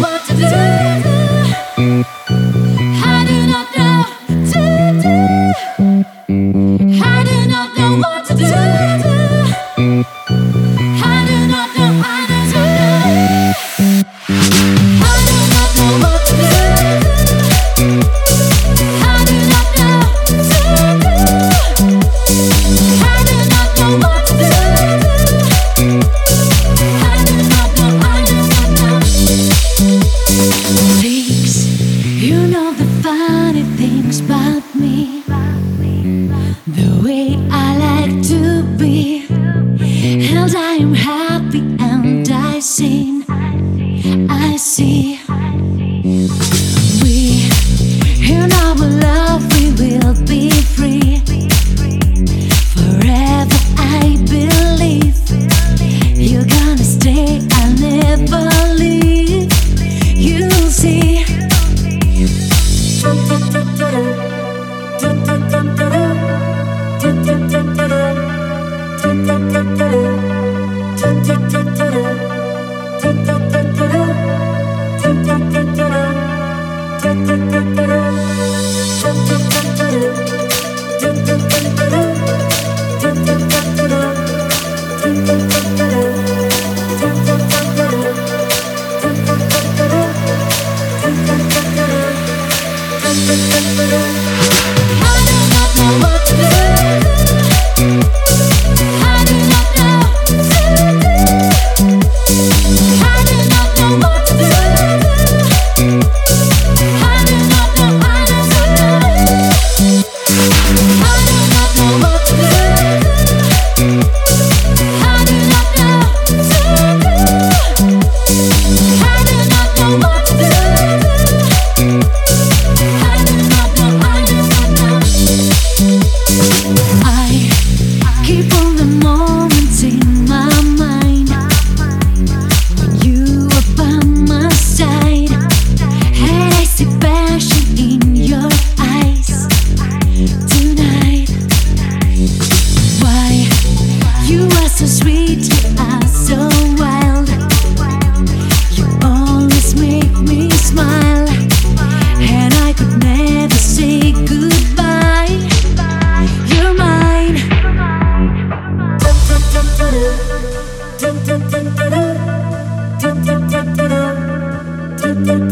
what 0.00 0.24
to 0.24 0.34
do. 0.34 0.79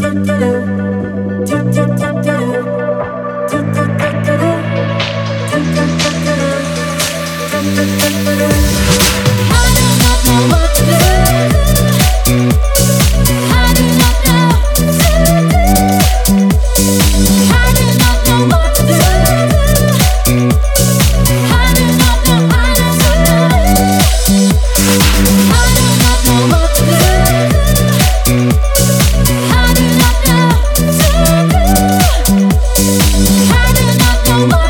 do, 0.09 0.23
do, 0.23 0.37
do, 0.39 0.93
do. 0.93 0.98
Ooh. 34.41 34.68